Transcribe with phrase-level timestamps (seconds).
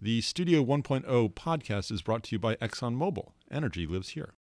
[0.00, 3.32] The Studio 1.0 podcast is brought to you by ExxonMobil.
[3.50, 4.34] Energy lives here.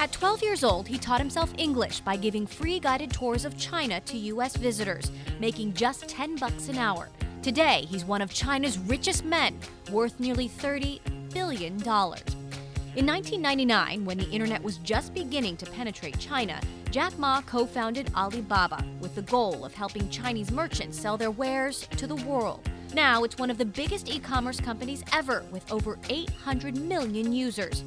[0.00, 4.00] At 12 years old, he taught himself English by giving free guided tours of China
[4.00, 4.56] to U.S.
[4.56, 7.08] visitors, making just 10 bucks an hour.
[7.40, 9.56] Today, he's one of China's richest men,
[9.92, 10.98] worth nearly $30
[11.32, 11.74] billion.
[11.74, 16.60] In 1999, when the internet was just beginning to penetrate China,
[16.90, 21.86] Jack Ma co founded Alibaba with the goal of helping Chinese merchants sell their wares
[21.96, 22.68] to the world.
[22.94, 27.84] Now it's one of the biggest e commerce companies ever with over 800 million users.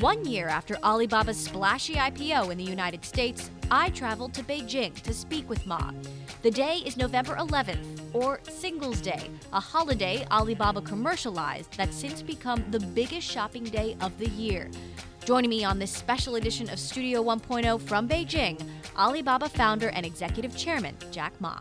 [0.00, 5.12] One year after Alibaba's splashy IPO in the United States, I traveled to Beijing to
[5.12, 5.90] speak with Ma.
[6.40, 12.64] The day is November 11th, or Singles Day, a holiday Alibaba commercialized that's since become
[12.70, 14.70] the biggest shopping day of the year.
[15.26, 18.58] Joining me on this special edition of Studio 1.0 from Beijing,
[18.96, 21.58] Alibaba founder and executive chairman Jack Ma.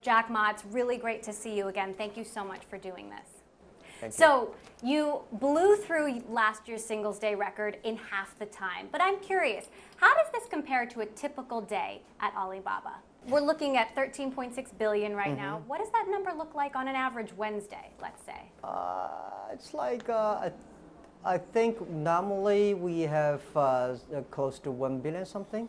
[0.00, 1.92] Jack Ma, it's really great to see you again.
[1.92, 3.28] Thank you so much for doing this.
[4.00, 4.12] Thank.
[4.12, 8.86] So, you blew through last year's Singles Day record in half the time.
[8.92, 12.94] But I'm curious, how does this compare to a typical day at Alibaba?
[13.26, 15.36] We're looking at 13.6 billion right Mm-hmm.
[15.36, 15.62] now.
[15.66, 18.52] What does that number look like on an average Wednesday, let's say?
[18.62, 19.08] Uh,
[19.52, 20.52] it's like uh, I,
[21.24, 23.96] I think normally we have uh,
[24.30, 25.68] close to one billion something.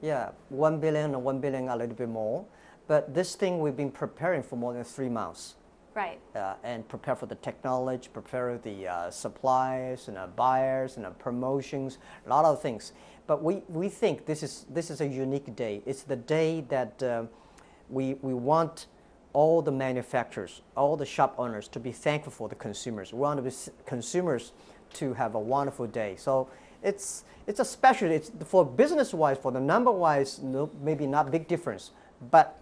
[0.00, 2.46] Yeah, one billion or one billion a little bit more.
[2.86, 5.54] But this thing we've been preparing for more than three months.
[5.94, 6.20] Right.
[6.34, 11.10] uh, and prepare for the technology, prepare the uh, suppliers and uh, buyers and uh,
[11.10, 12.92] promotions, a lot of things.
[13.26, 15.80] But we, we think this is, this is a unique day.
[15.86, 17.30] It's the day that um,
[17.88, 18.88] we, we want
[19.32, 23.14] all the manufacturers, all the shop owners to be thankful for the consumers.
[23.14, 24.52] We want the consumers
[24.94, 26.16] to have a wonderful day.
[26.18, 26.50] So
[26.82, 31.92] it's, it's a special, it's for business-wise, for the number-wise, no, maybe not big difference.
[32.30, 32.58] But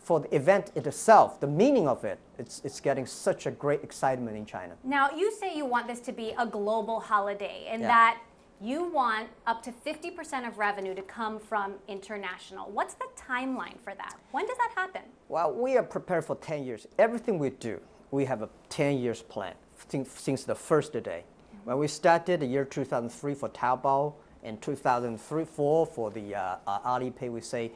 [0.00, 4.36] for the event itself, the meaning of it, it's, it's getting such a great excitement
[4.36, 4.74] in China.
[4.82, 7.88] Now, you say you want this to be a global holiday and Yeah.
[7.88, 8.18] that
[8.62, 12.70] you want up to 50% of revenue to come from international.
[12.70, 14.16] What's the timeline for that?
[14.32, 15.02] When does that happen?
[15.28, 16.86] Well, we are prepared for 10 years.
[16.98, 17.80] Everything we do,
[18.10, 19.54] we have a 10 years plan
[19.88, 21.24] since, since the first day.
[21.64, 26.80] When we started the year 2003 for Taobao and 2003 4 for the uh, uh,
[26.80, 27.70] Alipay, we say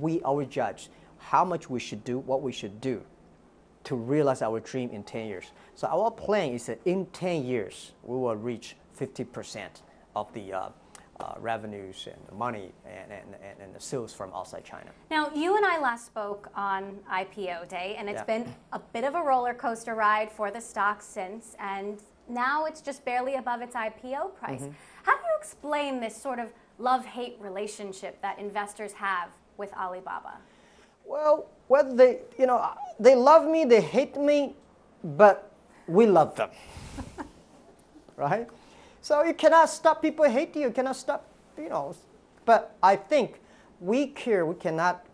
[0.00, 0.88] we always judge
[1.20, 3.02] how much we should do, what we should do
[3.84, 5.52] to realize our dream in 10 years.
[5.74, 9.68] So our plan is that in 10 years, we will reach 50%
[10.14, 10.68] of the uh,
[11.20, 14.90] uh, revenues and the money and, and, and, the sales from outside China.
[15.10, 18.38] Now, you and I last spoke on IPO day, and it's Yeah.
[18.38, 22.80] been a bit of a roller coaster ride for the stock since, and now it's
[22.80, 24.62] just barely above its IPO price.
[24.62, 24.72] Mm-hmm.
[25.02, 26.48] How do you explain this sort of
[26.78, 30.38] love hate relationship that investors have with Alibaba?
[31.10, 32.64] Well, whether they, you know,
[33.00, 34.54] they love me, they hate me,
[35.02, 35.50] but
[35.88, 36.50] we love them.
[38.16, 38.46] right?
[39.02, 41.26] So you cannot stop people hate you, you cannot stop,
[41.58, 41.96] you know.
[42.44, 43.40] But I think
[43.80, 45.04] we care, we cannot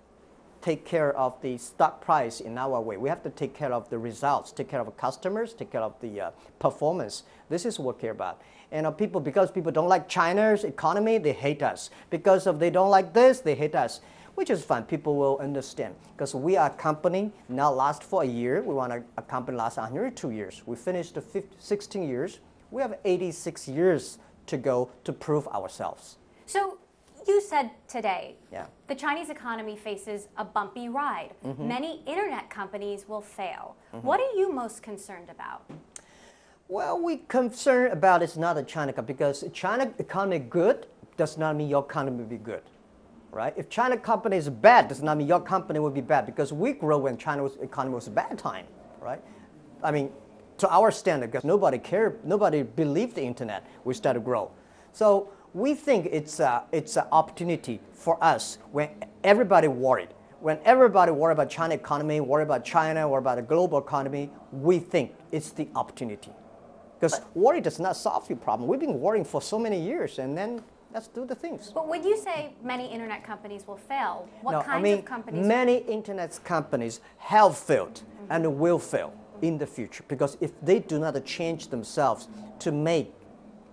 [0.61, 2.99] take care of the stock price in our way.
[2.99, 5.95] We have to take care of the results, take care of customers, take care of
[6.03, 7.23] the uh, performance.
[7.49, 8.43] This is what we care about.
[8.71, 11.89] And uh, people, because people don't like China's economy, they hate us.
[12.11, 14.01] Because of they don't like this, they hate us.
[14.37, 14.85] Which is fine.
[14.85, 18.63] People will understand because we are a company now last for a year.
[18.63, 20.63] We want a, a company last 102 years.
[20.67, 22.39] We finished the 50, 16 years.
[22.71, 26.19] We have 86 years to go to prove ourselves.
[26.47, 26.79] So,
[27.27, 28.67] you said today Yeah.
[28.87, 31.33] The Chinese economy faces a bumpy ride.
[31.45, 31.67] Mm-hmm.
[31.67, 33.75] Many internet companies will fail.
[33.93, 34.07] Mm-hmm.
[34.07, 35.63] What are you most concerned about?
[36.69, 40.87] Well, we concerned about it's not a China because China economy good
[41.17, 42.63] does not mean your economy will be good,
[43.37, 43.53] right?
[43.55, 46.73] If China company is bad, does not mean your company will be bad because we
[46.73, 48.65] grow when China's economy was a bad time,
[48.99, 49.21] right?
[49.83, 50.11] I mean,
[50.57, 54.51] to our standard, because nobody cared, nobody believed the internet, we started to grow.
[54.95, 58.89] So we think it's a, it's an opportunity for us when
[59.23, 60.09] everybody worried.
[60.41, 64.79] When everybody worried about China economy, worried about China, worried about the global economy, we
[64.79, 66.33] think it's the opportunity.
[66.99, 68.67] Because worry does not solve your problem.
[68.67, 70.63] We've been worrying for so many years, and then
[70.93, 71.71] let's do the things.
[71.75, 75.05] But when you say many internet companies will fail, what no, kinds I mean, of
[75.05, 75.47] companies?
[75.47, 79.13] many internet companies have failed and will fail
[79.43, 82.29] in the future because if they do not change themselves
[82.59, 83.13] to make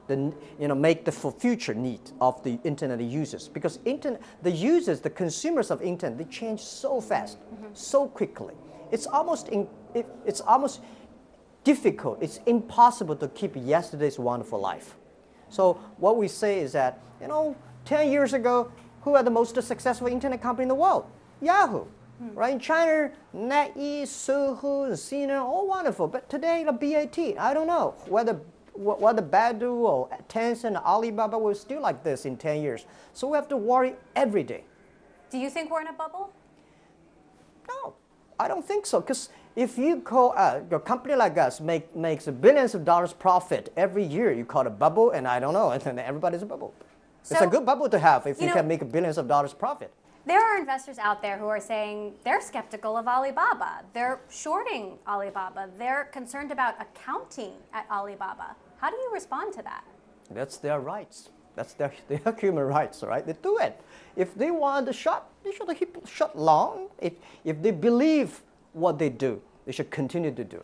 [0.08, 4.52] the you know make the for future need of the internet users because internet the
[4.52, 7.38] users the consumers of internet they change so fast
[7.74, 8.54] so quickly
[8.92, 10.82] it's almost in, it, it's almost
[11.64, 14.96] difficult it's impossible to keep yesterday's wonderful life
[15.54, 17.56] so what we say is that you know
[17.86, 18.72] 10 years ago
[19.02, 21.06] who are the most successful internet company in the world
[21.42, 21.86] yahoo
[22.20, 22.34] hmm.
[22.36, 26.08] Right in China, NetEase, Sohu, and Sina, all wonderful.
[26.08, 28.40] But today, the BAT, I don't know whether
[28.74, 32.86] wh- whether Baidu or Tencent, or Alibaba will still like this in 10 years.
[33.14, 34.64] So we have to worry every day.
[35.30, 36.32] Do you think we're in a bubble?
[37.68, 37.96] No,
[38.40, 39.02] I don't think so.
[39.02, 43.72] Because if you call uh, a company like us make, makes billions of dollars profit
[43.78, 46.46] every year, you call it a bubble, and I don't know, and then everybody's a
[46.46, 46.74] bubble.
[47.22, 49.54] it's a good bubble to have if you you, know- can make billions of dollars
[49.54, 49.92] profit.
[50.26, 53.84] There are investors out there who are saying they're skeptical of Alibaba.
[53.92, 55.70] They're shorting Alibaba.
[55.78, 58.56] They're concerned about accounting at Alibaba.
[58.78, 59.84] How do you respond to that?
[60.32, 61.30] That's their rights.
[61.56, 63.26] That's their, their human rights, right?
[63.26, 63.82] They do it.
[64.16, 66.88] If they want to shut, they should keep shut long.
[67.00, 67.14] If,
[67.44, 68.42] if they believe
[68.74, 70.64] what they do, they should continue to do.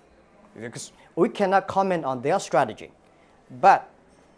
[0.59, 2.91] Because we cannot comment on their strategy.
[3.61, 3.89] But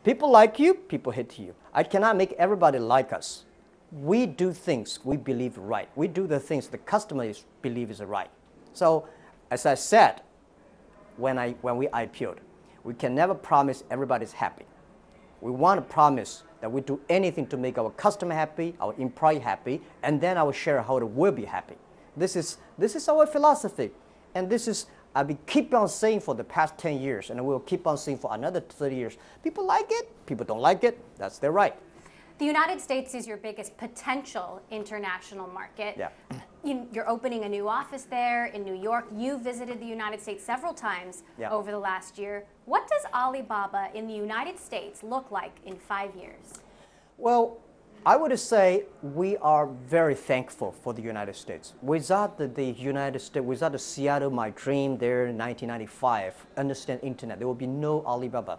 [0.03, 1.56] people like you, people hate you.
[1.73, 3.45] I cannot make everybody like us.
[3.91, 5.89] We do things we believe right.
[5.95, 8.29] We do the things the customers believe is right.
[8.73, 9.07] So,
[9.50, 10.21] as I said,
[11.17, 12.39] when, I, when we IPO'd,
[12.83, 14.65] we can never promise everybody's happy.
[15.41, 19.39] We want to promise that we do anything to make our customer happy, our employee
[19.39, 21.75] happy, and then our shareholder will be happy.
[22.16, 23.92] This is, this is our philosophy.
[24.36, 24.86] And this is,
[25.16, 28.19] I've been keep on saying for the past 10 years, and we'll keep on saying
[28.19, 29.18] for another 30 years.
[29.44, 31.75] People like it, people don't like it, that's their right.
[32.38, 35.96] The United States is your biggest potential international market.
[35.98, 36.10] Yeah.
[36.63, 39.08] You, you're opening a new office there in New York.
[39.18, 41.50] You visited the United States several times Yeah.
[41.50, 42.46] over the last year.
[42.66, 46.60] What does Alibaba in the United States look like in five years?
[47.18, 47.58] Well,
[48.03, 51.74] I would say we are very thankful for the United States.
[51.83, 57.38] Without the, the United States, without the Seattle, my dream there in 1995, understand internet,
[57.38, 58.57] there would be no Alibaba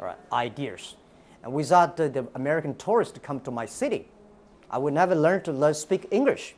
[0.00, 0.96] all right, ideas.
[1.44, 4.08] And without the, the American tourists to come to my city,
[4.68, 6.56] I would never learn to learn, speak English.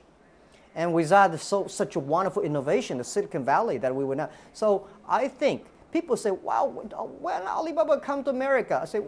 [0.74, 4.32] And without the so, such a wonderful innovation, the Silicon Valley, that we would not.
[4.54, 8.80] So I think people say, wow, when Alibaba come to America?
[8.82, 9.02] I say,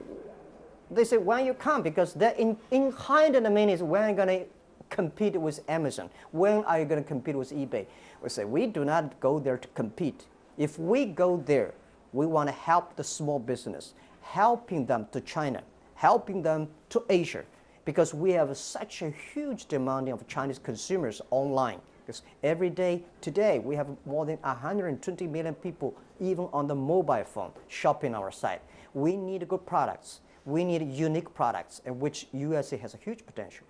[0.90, 4.16] they say, when you come, because that in, in behind the minutes, when are you
[4.16, 4.46] going to
[4.88, 6.10] compete with Amazon?
[6.30, 7.86] When are you going to compete with eBay?
[8.22, 10.26] We say, we do not go there to compete.
[10.56, 11.74] If we go there,
[12.12, 15.62] we want to help the small business, helping them to China,
[15.94, 17.44] helping them to Asia,
[17.84, 21.80] because we have such a huge demand of Chinese consumers online.
[22.04, 27.24] Because every day today, we have more than 120 million people, even on the mobile
[27.24, 28.62] phone, shopping our site.
[28.94, 30.20] We need good products.
[30.46, 33.66] We need unique products, in which USA has a huge potential.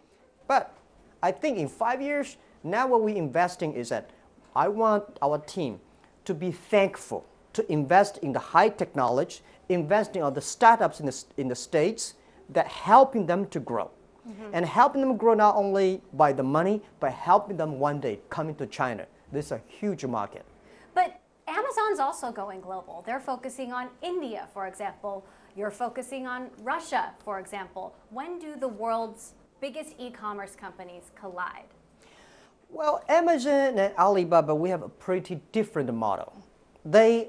[0.46, 0.72] But
[1.22, 4.10] I think in five years, now what we're investing is that
[4.54, 5.80] I want our team
[6.26, 7.24] to be thankful,
[7.54, 12.14] to invest in the high technology, investing on the startups in the, in the States
[12.50, 13.90] that helping them to grow.
[14.28, 14.50] Mm-hmm.
[14.52, 18.56] And helping them grow not only by the money, but helping them one day coming
[18.56, 19.06] to China.
[19.32, 20.44] This is a huge market.
[20.94, 23.04] But Amazon's also going global.
[23.06, 25.24] They're focusing on India, for example.
[25.56, 27.94] You're focusing on Russia, for example.
[28.10, 29.32] When do the world's
[29.62, 31.72] biggest e commerce companies collide?
[32.68, 36.34] Well, Amazon and Alibaba, we have a pretty different model.
[36.84, 37.28] They,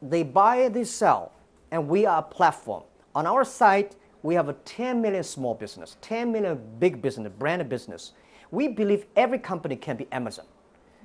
[0.00, 1.32] they buy, they sell,
[1.70, 2.82] and we are a platform.
[3.14, 7.68] On our site, we have a 10 million small business, 10 million big business, brand
[7.68, 8.12] business.
[8.50, 10.46] We believe every company can be Amazon.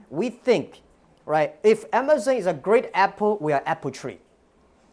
[0.10, 0.84] We think,
[1.26, 4.20] right, if Amazon is a great apple, we are apple tree.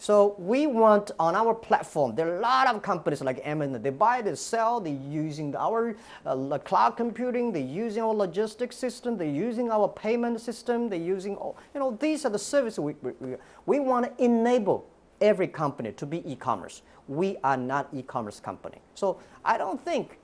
[0.01, 3.91] So we want on our platform, there are a lot of companies like Amazon, they
[3.91, 9.27] buy, they sell, they're using our uh, cloud computing, they're using our logistics system, they're
[9.27, 13.35] using our payment system, they're using, all, you know, these are the services we, we,
[13.67, 14.89] we, want to enable
[15.21, 16.83] every company to be e-commerce.
[17.09, 18.79] We are not e-commerce company.
[18.95, 20.19] So I don't think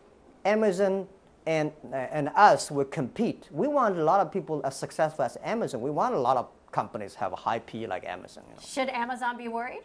[0.44, 1.08] Amazon
[1.46, 3.48] and, uh, and us will compete.
[3.50, 5.80] We want a lot of people as successful as Amazon.
[5.80, 8.42] We want a lot of companies have a high P like Amazon.
[8.48, 8.62] You know.
[8.74, 9.84] Should Amazon be worried?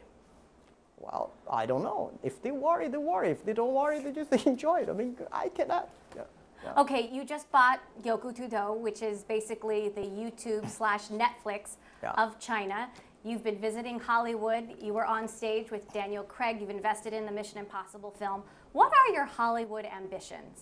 [0.97, 2.11] Well, I don't know.
[2.23, 3.29] If they worry, they worry.
[3.37, 4.89] If they don't worry, they just enjoy it.
[4.89, 5.87] I mean, I cannot.
[6.15, 6.23] Yeah.
[6.63, 6.81] yeah.
[6.81, 12.11] Okay, you just bought Youku Tudou, which is basically the YouTube slash Netflix Yeah.
[12.23, 12.89] of China.
[13.23, 14.65] You've been visiting Hollywood.
[14.81, 16.59] You were on stage with Daniel Craig.
[16.59, 18.43] You've invested in the Mission Impossible film.
[18.71, 20.55] What are your Hollywood ambitions?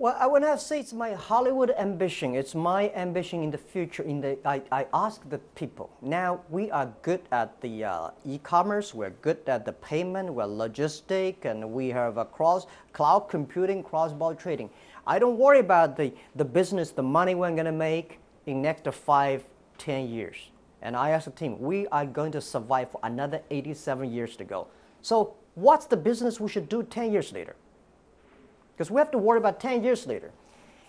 [0.00, 2.36] Well, I would not say it's my Hollywood ambition.
[2.36, 4.04] It's my ambition in the future.
[4.04, 5.90] In the, I, I ask the people.
[6.02, 8.94] Now we are good at the uh, e-commerce.
[8.94, 10.32] We're good at the payment.
[10.32, 14.70] We're logistic, and we have a cross cloud computing, cross-border trading.
[15.04, 19.42] I don't worry about the, the business, the money we're gonna make in next five,
[19.78, 20.36] ten years.
[20.80, 24.44] And I ask the team, we are going to survive for another 87 years to
[24.44, 24.68] go.
[25.02, 27.56] So what's the business we should do 10 years later?
[28.78, 30.30] Because we have to worry about 10 years later.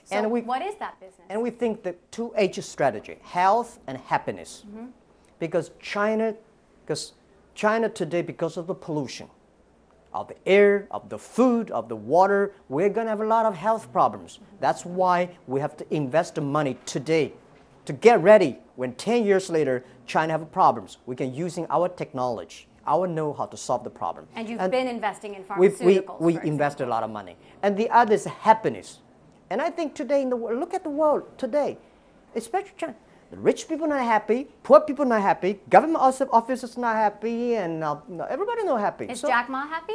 [0.03, 1.25] So and we what is that business?
[1.27, 4.63] and we think the two H strategy, health and happiness.
[4.67, 4.85] Mm-hmm.
[5.39, 6.35] Because China,
[6.85, 7.13] because
[7.55, 9.27] China today, because of the pollution
[10.13, 13.45] of the air, of the food, of the water, we're going to have a lot
[13.47, 13.93] of health mm-hmm.
[13.93, 14.33] problems.
[14.35, 14.55] Mm-hmm.
[14.59, 17.33] That's why we have to invest the money today
[17.85, 20.97] to get ready when 10 years later China have problems.
[21.07, 24.27] We can using our technology, our know-how to solve the problem.
[24.35, 26.19] and you've been investing in we, pharmaceuticals.
[26.19, 27.35] we, we for invested a lot of money.
[27.63, 28.99] And the other is happiness.
[29.51, 31.77] And I think today in the world, look at the world today,
[32.35, 32.95] especially China.
[33.31, 37.97] The rich people not happy, poor people not happy, government officers not happy, and uh,
[38.27, 39.05] everybody not happy.
[39.05, 39.93] Is So- Jack Ma happy?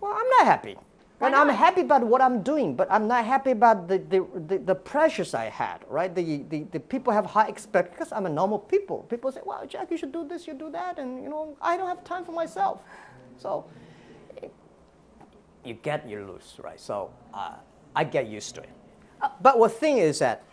[0.00, 0.76] well, I'm not happy.
[1.18, 4.26] Why and I'm happy about what I'm doing, but I'm not happy about the, the,
[4.48, 6.14] the, the pressures I had, right?
[6.14, 9.06] The, the, the people have high expect because I'm a normal people.
[9.08, 11.78] People say, well, Jack, you should do this, you do that, and you know, I
[11.78, 12.82] don't have time for myself.
[13.38, 13.64] So
[15.64, 16.78] you get, you lose, right?
[16.78, 17.54] So uh,
[17.94, 18.70] I get used to it.
[19.40, 20.44] But the thing is that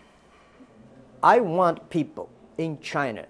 [1.22, 3.26] I want people in China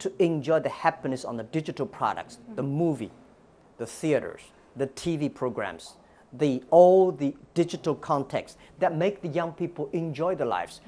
[0.00, 3.12] to enjoy the happiness on the digital products, the movie,
[3.78, 4.40] the theaters,
[4.74, 5.94] the TV programs,
[6.32, 10.80] the all the digital context that make the young people enjoy their lives.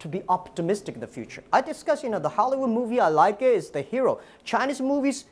[0.00, 1.42] To be optimistic in the future.
[1.52, 4.20] I discuss, you know, the Hollywood movie I like it is the hero.
[4.44, 5.24] Chinese movies,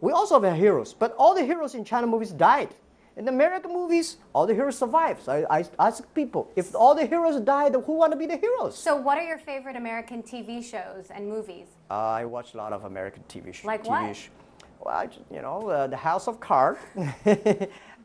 [0.00, 2.70] we also have heroes, but all the heroes in China movies died.
[3.18, 5.20] In the American movies, all the heroes survive.
[5.20, 8.36] So I, I ask people, if all the heroes died, who want to be the
[8.36, 8.78] heroes?
[8.78, 11.66] So what are your favorite American TV shows and movies?
[11.90, 14.28] Uh, I watch a lot of American TV, shows Like TV what?
[14.80, 16.78] Well, I you know, uh, the House of Cards.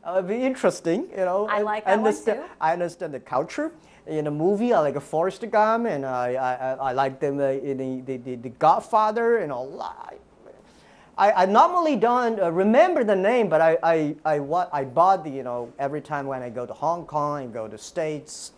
[0.04, 1.46] uh, be interesting, you know.
[1.48, 2.46] I like that one understand, too.
[2.60, 3.72] I understand the culture.
[4.06, 7.40] In a movie, I like a Forrest Gump, and I, I, I- I like them
[7.40, 10.14] uh, in the, the, the, the Godfather, and a lot.
[11.16, 15.22] I, I normally don't uh, remember the name, but I, I, I, wa- I bought
[15.24, 18.52] the, you know, every time when I go to Hong Kong and go to States,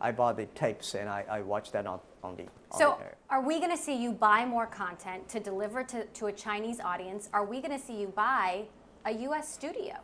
[0.00, 2.42] I bought the tapes and I, I watch that on, on the.
[2.72, 6.04] On So the are we going to see you buy more content to deliver to,
[6.04, 7.30] to a Chinese audience?
[7.32, 8.64] Are we going to see you buy
[9.06, 9.48] a U.S.
[9.50, 9.94] studio?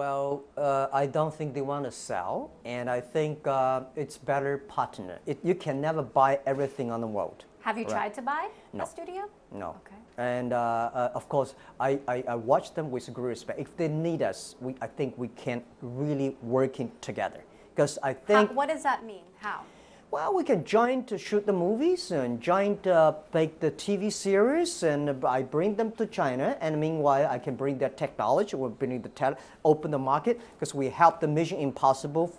[0.00, 4.58] Well, uh, I don't think they want to sell, and I think uh, it's better
[4.58, 5.18] partner.
[5.26, 7.44] It, you can never buy everything on the world.
[7.62, 7.92] Have you Right.
[7.92, 8.84] tried to buy No.
[8.84, 9.22] a studio?
[9.50, 9.70] No.
[9.84, 9.96] Okay.
[10.16, 13.58] And uh, uh, of course, I, I, I watch them with great respect.
[13.58, 17.40] If they need us, we, I think we can really working together.
[17.74, 19.24] Because I How, think, what does that mean?
[19.40, 19.62] How?
[20.10, 24.82] Well, we can join to shoot the movies and join to make the TV series,
[24.82, 26.56] and I bring them to China.
[26.60, 28.56] And meanwhile, I can bring their technology.
[28.56, 32.36] We're bringing the open the market because we helped the Mission Impossible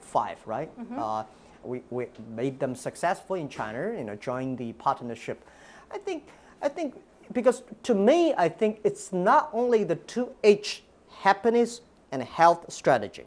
[0.00, 0.70] Five, right?
[0.96, 1.24] Uh,
[1.64, 3.94] we, we made them successful in China.
[3.96, 5.44] You know, join the partnership.
[5.90, 6.28] I think
[6.62, 6.94] I think
[7.32, 11.80] because to me, I think it's not only the two H happiness
[12.12, 13.26] and health strategy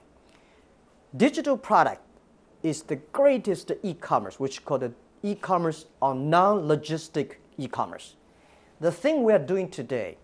[1.17, 2.01] digital product
[2.63, 8.15] is the greatest e-commerce, which called e-commerce or non-logistic e-commerce.
[8.80, 10.18] The thing we are doing today,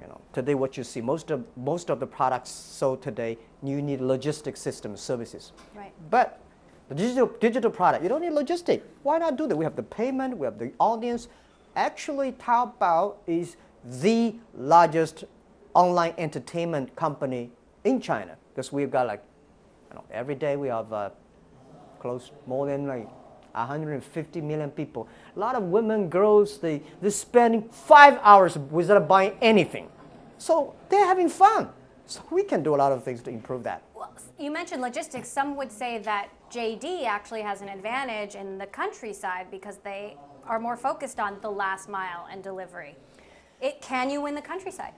[0.00, 3.82] you know, today what you see, most of most of the products sold today, you
[3.82, 5.52] need logistic system services.
[5.74, 5.92] Right.
[6.10, 6.40] But
[6.88, 8.82] the digital digital product, you don't need logistic.
[9.02, 9.56] Why not do that?
[9.56, 11.28] We have the payment, we have the audience.
[11.74, 15.24] Actually, Taobao is the largest
[15.74, 17.50] online entertainment company
[17.84, 19.22] in China because we've got like,
[19.90, 21.10] you know, every day we have uh,
[21.98, 23.08] close more than like
[23.52, 25.08] 150 million people.
[25.34, 29.88] A lot of women, girls, they they spending five hours without buying anything,
[30.38, 31.70] so they're having fun.
[32.06, 33.82] So we can do a lot of things to improve that.
[33.94, 35.28] Well, you mentioned logistics.
[35.28, 40.60] Some would say that JD actually has an advantage in the countryside because they are
[40.60, 42.94] more focused on the last mile and delivery.
[43.60, 44.92] It, can you win the countryside?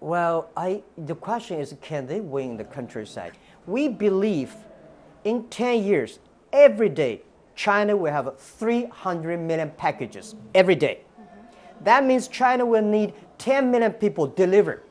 [0.00, 3.32] Well, I, the question is can they win the countryside?
[3.66, 4.54] We believe
[5.28, 6.18] in 10 years,
[6.52, 7.22] every day,
[7.54, 11.00] China will have 300 million packages every day.
[11.82, 14.82] That means China will need 10 million people deliver.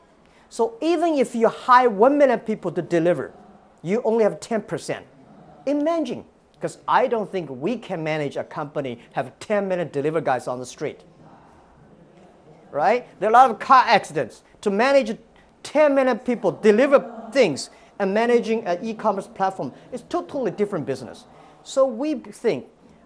[0.49, 3.33] So even if you hire 1 million people to deliver,
[3.81, 5.03] you only have 10%.
[5.65, 10.47] Imagine, because I don't think we can manage a company have 10 million deliver guys
[10.47, 11.03] on the street
[12.71, 13.07] right?
[13.19, 14.43] There are a lot of car accidents.
[14.61, 15.17] To manage
[15.63, 21.25] 10 million people, deliver things, and managing an e-commerce platform is totally different business.
[21.63, 22.65] So we think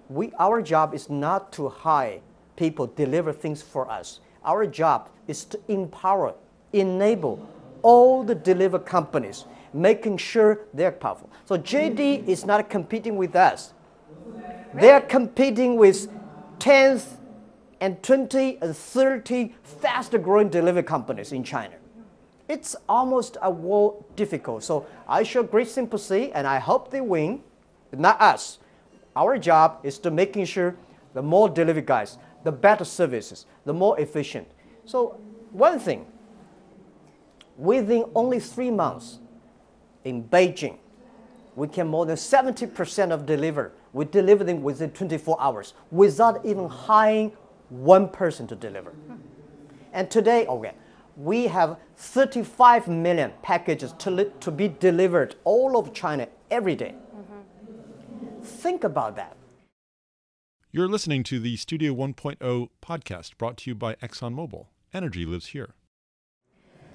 [0.10, 2.20] we, our job is not to hire
[2.56, 4.20] people deliver things for us.
[4.44, 6.36] Our job is to empower,
[6.74, 7.48] enable
[7.82, 11.30] all the deliver companies, making sure they're powerful.
[11.46, 13.74] So JD is not competing with us.
[14.74, 16.08] They're competing with
[16.60, 17.18] tens
[17.80, 21.76] and 20 and 30 fast growing delivery companies in China.
[22.52, 24.62] It's almost a world difficult.
[24.62, 27.44] So I show great sympathy and I hope they win.
[27.94, 28.60] not us.
[29.16, 30.76] Our job is to making sure
[31.14, 34.50] the more delivery guys, the better services, the more efficient.
[34.84, 35.18] So
[35.52, 36.06] one thing,
[37.56, 39.20] within only three months
[40.04, 40.76] in Beijing,
[41.56, 43.72] we can more than 70% of deliver.
[43.94, 47.32] We deliver them within 24 hours without even hiring
[47.70, 48.94] one person to deliver.
[49.94, 50.74] And today, oh okay,
[51.24, 56.96] we have 35 million packages to, li- to be delivered all over China every day.
[58.44, 59.38] Think about that.
[60.72, 64.66] You're listening to the Studio 1.0 podcast brought to you by ExxonMobil.
[64.94, 65.76] Energy lives here.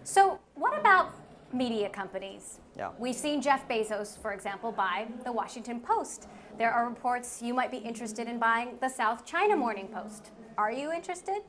[0.02, 1.12] So, what about
[1.52, 2.59] media companies?
[2.76, 2.90] Yeah.
[2.99, 6.28] We've seen Jeff Bezos, for example, buy the Washington Post.
[6.59, 10.30] There are reports you might be interested in buying the South China Morning Post.
[10.59, 11.42] Are you interested?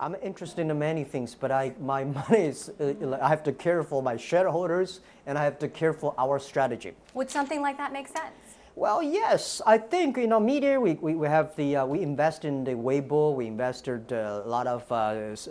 [0.00, 3.82] I'm interested in many things, but I, my money is, uh, I have to care
[3.82, 6.92] for my shareholders and I have to care for our strategy.
[7.14, 8.32] Would something like that make sense?
[8.76, 10.80] Well, yes, I think you know media.
[10.80, 13.34] We, we, we have the uh, we invest in the Weibo.
[13.34, 14.94] We invested uh, a lot of uh,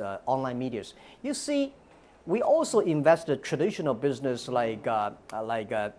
[0.02, 0.94] uh, online medias.
[1.24, 1.74] You see,
[2.26, 5.12] we also invested traditional business like uh,
[5.44, 5.90] like uh,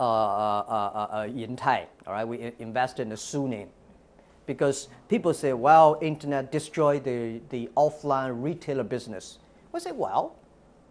[0.00, 1.84] uh, uh, uh, uh, Yintai.
[2.06, 3.66] All right, we i- invest in the Suning
[4.48, 9.38] because people say, well, internet destroyed the, the offline retailer business.
[9.72, 10.36] We say, well,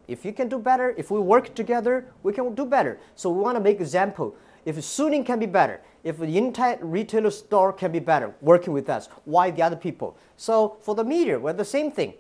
[0.07, 2.99] if you can do better, if we work together, we can do better.
[3.15, 4.35] So we want to make example.
[4.63, 8.89] If Suning can be better, if the entire retailer store can be better, working with
[8.89, 10.15] us, why the other people?
[10.37, 12.13] So for the media, we're the same thing.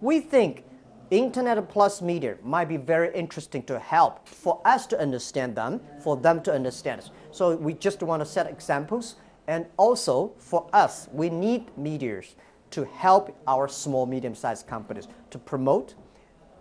[0.00, 0.64] We think
[1.10, 6.16] internet plus media might be very interesting to help for us to understand them, for
[6.16, 7.10] them to understand us.
[7.32, 9.16] So we just want to set examples,
[9.50, 12.36] and also for us, we need medias
[12.70, 15.94] to help our small, medium-sized companies to promote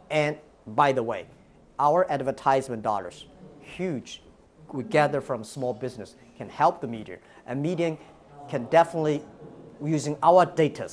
[0.09, 1.27] and by the way,
[1.77, 3.25] our advertisement dollars,
[3.59, 4.21] huge,
[4.71, 7.19] we gather from small business, can help the media.
[7.45, 7.97] And media
[8.49, 9.23] can definitely,
[9.83, 10.89] using our data,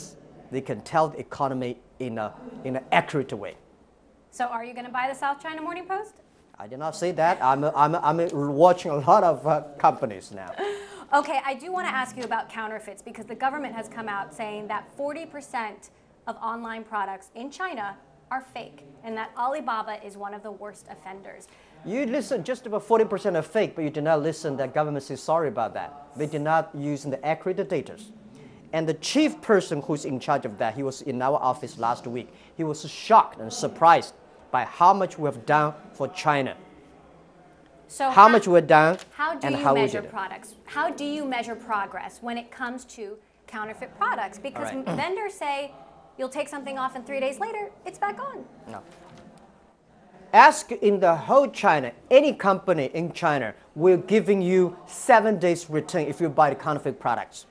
[0.51, 2.35] they can tell the economy in, a,
[2.65, 3.57] in an accurate way.
[4.31, 6.17] So, are you going to buy the South China Morning Post?
[6.59, 7.43] I did not say that.
[7.43, 10.53] I'm, I'm, I'm watching a lot of uh, companies now.
[11.15, 14.35] Okay, I do want to ask you about counterfeits because the government has come out
[14.35, 15.91] saying that 40%
[16.27, 17.97] of online products in China
[18.33, 21.47] are fake and that Alibaba is one of the worst offenders.
[21.85, 25.23] You listen just about 40% are fake, but you did not listen that government says
[25.23, 26.09] sorry about that.
[26.17, 27.97] They did not use the accurate data.
[28.73, 32.09] And the chief person who's in charge of that, he was in our office last
[32.09, 32.33] week.
[32.57, 34.13] He was shocked and surprised
[34.51, 36.57] by how much we have done for China,
[37.89, 40.11] So how much we've done, How do and you how we measure did it.
[40.11, 40.55] products?
[40.65, 44.39] How do you measure progress when it comes to counterfeit products?
[44.39, 44.85] Because right.
[44.97, 45.73] vendors say
[46.19, 48.45] you'll take something off and three days later it's back on.
[48.69, 48.83] No.
[50.33, 56.07] Ask in the whole China, any company in China will giving you seven days return
[56.07, 57.47] if you buy the counterfeit products.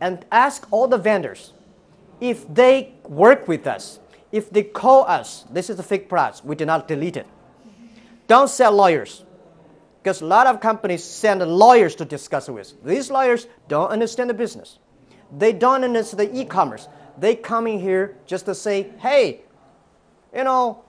[0.00, 1.52] And ask all the vendors
[2.20, 4.00] if they work with us,
[4.32, 7.26] if they call us, this is a fake product, we do not delete it.
[8.26, 9.24] Don't sell lawyers.
[10.08, 12.82] Because a lot of companies send lawyers to discuss with.
[12.82, 14.78] These lawyers don't understand the business.
[15.36, 16.88] They don't understand the e-commerce.
[17.18, 19.42] They come in here just to say, hey,
[20.34, 20.82] you know,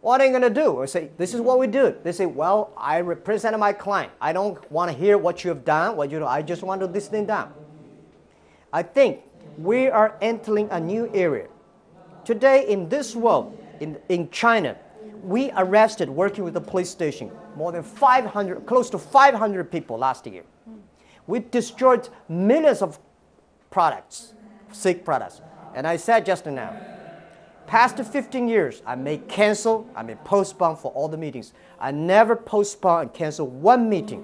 [0.00, 0.80] what are you going to do?
[0.80, 1.94] I say, this is what we do.
[2.02, 4.10] They say, well, I represent my client.
[4.22, 6.24] I don't want to hear what you have done, what you do.
[6.24, 7.52] I just want to this thing down.
[8.72, 9.20] I think
[9.58, 11.48] we are entering a new area.
[12.24, 14.78] Today in this world, in, in China,
[15.22, 20.26] we arrested working with the police station more than 500, close to 500 people last
[20.26, 20.44] year.
[21.26, 22.98] We destroyed millions of
[23.70, 24.34] products,
[24.72, 25.40] sick products.
[25.74, 26.76] And I said just now,
[27.66, 31.52] past 15 years, I may cancel, I may postpone for all the meetings.
[31.80, 34.20] I never postpone and cancel one meeting,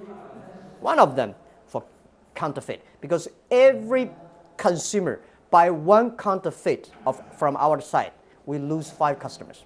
[0.80, 1.34] one of them
[1.66, 1.84] for
[2.34, 4.10] counterfeit, because every
[4.56, 8.12] consumer buy one counterfeit of, from our side,
[8.46, 9.64] we lose five customers.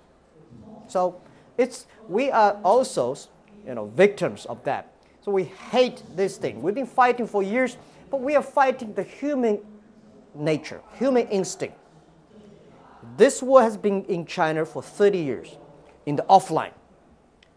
[0.86, 1.20] So
[1.58, 3.14] it's, we are also
[3.66, 4.92] you know, victims of that.
[5.22, 6.60] So we hate this thing.
[6.62, 7.76] We've been fighting for years,
[8.10, 9.60] but we are fighting the human
[10.34, 11.76] nature, human instinct.
[13.16, 15.56] This war has been in China for 30 years,
[16.06, 16.72] in the offline,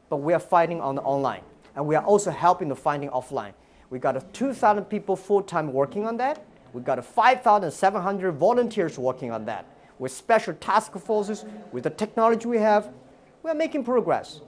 [0.10, 1.42] but we are fighting on the online,
[1.76, 3.54] and we are also helping the fighting offline.
[3.90, 6.46] We got 2,000 people full-time working on that.
[6.74, 9.66] We got 5,700 volunteers working on that.
[10.00, 12.94] With special task forces, with the technology we have,
[13.42, 14.42] we are making progress.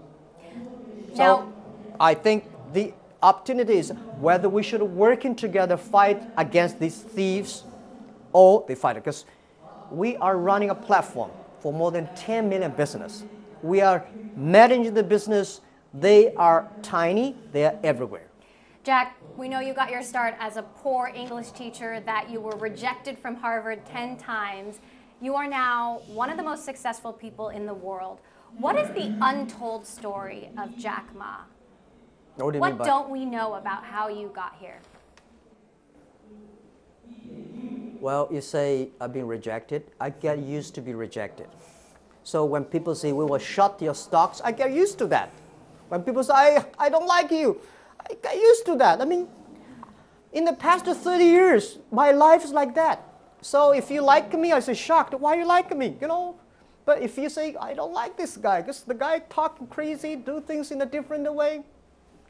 [1.15, 1.48] So Now-
[2.00, 7.63] I think the opportunity is whether we should working together fight against these thieves
[8.32, 9.26] or they fight because
[9.91, 13.24] we are running a platform for more than 10 million business.
[13.62, 15.62] We are managing the business.
[15.93, 17.36] They are tiny.
[17.52, 18.28] They are everywhere.
[18.84, 22.56] Jack, we know you got your start as a poor English teacher, that you were
[22.58, 24.80] rejected from Harvard 10 times.
[25.22, 28.19] You are now one of the most successful people in the world.
[28.58, 31.38] What is the untold story of Jack Ma?
[32.36, 34.80] What, do, what don't we know about how you got here?
[38.00, 39.84] Well, you say I've been rejected.
[40.00, 41.48] I get used to be rejected.
[42.24, 45.32] So when people say we will shut your stocks, I get used to that.
[45.90, 47.60] When people say I, I don't like you,
[48.00, 49.02] I get used to that.
[49.02, 49.28] I mean,
[50.32, 53.04] in the past 30 years, my life is like that.
[53.42, 55.14] So if you like me, I say shocked.
[55.14, 55.98] Why you like me?
[56.00, 56.36] You know.
[56.89, 60.41] But if you say I don't like this guy because the guy talking crazy, do
[60.41, 61.62] things in a different way,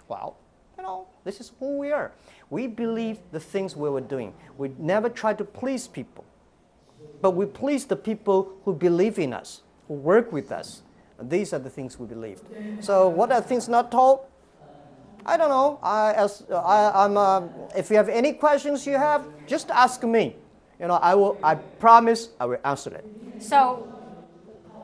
[0.10, 0.36] well,
[0.76, 2.12] you know, this is who we are.
[2.50, 4.34] We believe the things we were doing.
[4.58, 6.26] We never try to please people,
[7.22, 10.82] but we please the people who believe in us, who work with us.
[11.20, 12.44] And these are the things we believed.
[12.82, 14.26] So what are things not told?
[15.26, 15.80] I don't know.
[15.82, 20.36] I, as, I, am uh, if you have any questions you have, just ask me.
[20.82, 21.38] You know, I will.
[21.42, 23.06] I promise I will answer it.
[23.40, 23.89] So,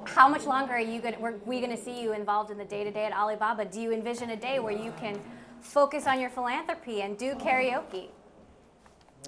[0.06, 1.20] how much longer are you going?
[1.20, 3.66] Were we going to see you involved in the day to day at Alibaba?
[3.66, 5.20] Do you envision a day where you can
[5.62, 8.10] focus on your philanthropy and do karaoke?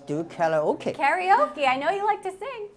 [0.06, 0.96] Do karaoke.
[0.96, 1.68] Karaoke.
[1.68, 2.70] I know you like to sing.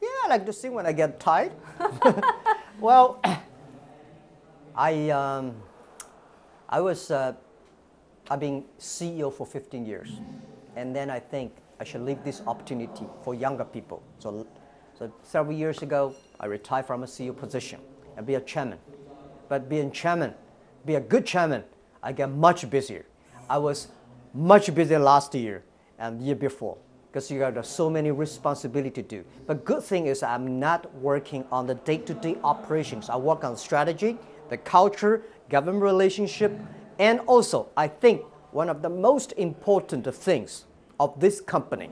[0.00, 1.52] Yeah, I like to sing when I get tired.
[2.80, 3.20] well,
[4.76, 5.56] I um,
[6.68, 7.32] I was uh,
[8.30, 10.20] I've been CEO for 15 years,
[10.74, 14.02] and then I think I should leave this opportunity for younger people.
[14.18, 14.46] So,
[14.98, 17.80] so several years ago, I retire from a CEO position
[18.16, 18.78] and be a chairman.
[19.48, 20.34] But being chairman,
[20.84, 21.64] be a good chairman,
[22.02, 23.06] I get much busier.
[23.48, 23.88] I was
[24.34, 25.64] much busier last year
[25.98, 26.76] and year before
[27.10, 29.24] because you got so many responsibility to do.
[29.46, 33.08] But good thing is I'm not working on the day-to-day operations.
[33.08, 34.18] I work on strategy,
[34.50, 36.52] the culture, government relationship,
[36.98, 38.22] and also I think
[38.52, 40.66] one of the most important things
[41.00, 41.90] of this company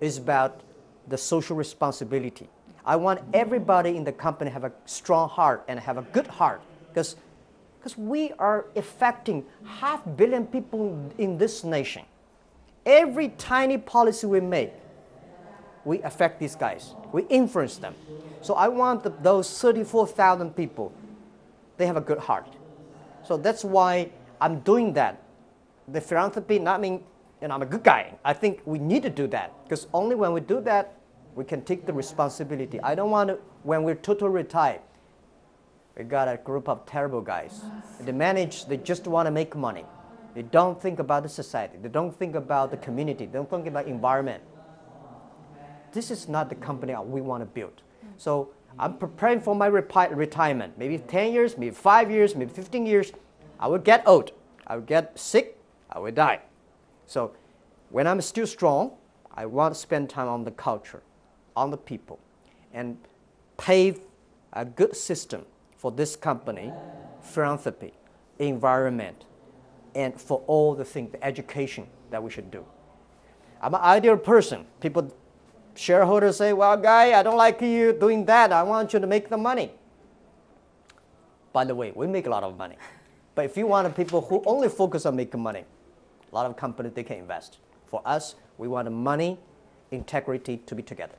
[0.00, 0.62] is about
[1.06, 2.48] the social responsibility.
[2.84, 6.60] I want everybody in the company have a strong heart and have a good heart
[6.88, 7.16] because
[7.82, 12.04] because we are affecting half billion people in this nation.
[12.86, 14.72] Every tiny policy we make,
[15.84, 16.94] we affect these guys.
[17.10, 17.96] We influence them.
[18.40, 20.92] So I want the, those 34,000 people,
[21.76, 22.46] they have a good heart.
[23.24, 25.20] So that's why I'm doing that.
[25.88, 27.02] The philanthropy, not mean,
[27.40, 28.14] you know, I'm a good guy.
[28.24, 30.94] I think we need to do that because only when we do that,
[31.34, 32.80] we can take the responsibility.
[32.80, 34.80] I don't want to, when we're totally retired,
[35.96, 37.62] we got a group of terrible guys.
[38.00, 39.84] They manage, they just want to make money.
[40.34, 41.76] They don't think about the society.
[41.82, 43.26] They don't think about the community.
[43.26, 44.42] They don't think about environment.
[45.92, 47.82] This is not the company we want to build.
[48.16, 50.78] So I'm preparing for my retirement.
[50.78, 53.12] Maybe 10 years, maybe 5 years, maybe 15 years.
[53.60, 54.32] I will get old.
[54.66, 55.58] I will get sick.
[55.90, 56.40] I will die.
[57.06, 57.32] So
[57.90, 58.92] when I'm still strong,
[59.34, 61.02] I want to spend time on the culture,
[61.56, 62.18] on the people,
[62.72, 62.96] and
[63.56, 64.00] pave
[64.52, 65.44] a good system
[65.76, 66.72] for this company,
[67.20, 67.92] philanthropy,
[68.38, 69.24] environment,
[69.94, 72.64] and for all the things, the education that we should do.
[73.60, 74.66] I'm an ideal person.
[74.80, 75.12] People,
[75.74, 78.52] shareholders say, well, guy, I don't like you doing that.
[78.52, 79.72] I want you to make the money.
[81.52, 82.76] By the way, we make a lot of money.
[83.34, 85.64] But if you want people who only focus on making money,
[86.30, 87.58] a lot of companies, they can invest.
[87.86, 89.38] For us, we want money,
[89.90, 91.16] integrity to be together.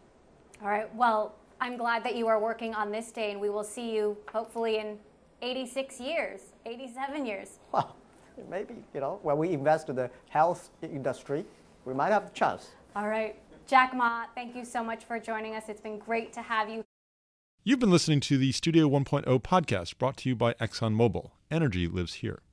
[0.63, 0.93] All right.
[0.95, 4.15] Well, I'm glad that you are working on this day, and we will see you
[4.31, 4.97] hopefully in
[5.41, 7.59] 86 years, 87 years.
[7.73, 7.97] Well,
[8.49, 11.45] maybe, you know, when we invest in the health industry,
[11.83, 12.69] we might have a chance.
[12.95, 13.35] All right.
[13.67, 15.65] Jack Ma, thank you so much for joining us.
[15.67, 16.83] It's been great to have you.
[17.65, 21.31] You've been listening to the Studio 1.0 podcast brought to you by ExxonMobil.
[21.51, 22.41] Energy lives here.